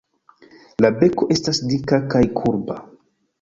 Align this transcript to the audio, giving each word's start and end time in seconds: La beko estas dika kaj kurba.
La 0.85 0.89
beko 1.03 1.27
estas 1.35 1.61
dika 1.75 2.01
kaj 2.15 2.23
kurba. 2.41 2.81